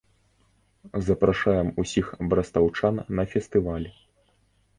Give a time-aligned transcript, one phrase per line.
[1.09, 3.87] Запрашаем усіх брастаўчан на фестываль.